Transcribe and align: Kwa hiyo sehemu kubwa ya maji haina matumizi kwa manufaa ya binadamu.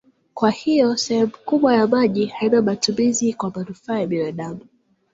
Kwa 0.33 0.51
hiyo 0.51 0.97
sehemu 0.97 1.31
kubwa 1.45 1.75
ya 1.75 1.87
maji 1.87 2.25
haina 2.25 2.61
matumizi 2.61 3.33
kwa 3.33 3.51
manufaa 3.51 3.99
ya 3.99 4.07
binadamu. 4.07 4.59